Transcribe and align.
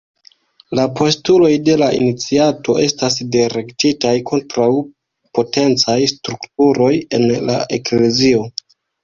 La 0.77 0.83
postuloj 0.99 1.49
de 1.67 1.75
la 1.81 1.89
iniciato 1.97 2.75
estas 2.85 3.17
direktitaj 3.35 4.15
kontraŭ 4.31 4.71
potencaj 5.41 5.99
strukturoj 6.15 6.91
en 7.21 7.29
la 7.53 7.61
eklezio. 7.81 8.43